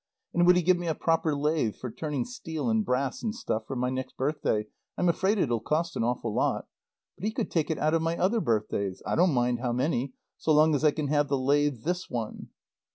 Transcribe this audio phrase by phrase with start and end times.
[0.33, 3.67] And would he give me a proper lathe for turning steel and brass and stuff
[3.67, 4.65] for my next birthday
[4.97, 6.65] I'm afraid it'll cost an awful lot;
[7.15, 10.13] but he could take it out of my other birthdays, I don't mind how many
[10.39, 12.49] so long as I can have the lathe this one.